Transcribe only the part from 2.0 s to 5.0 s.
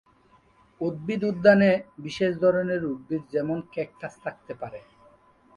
বিশেষ ধরনের উদ্ভিদ যেমন ক্যাকটাস থাকতে পারে।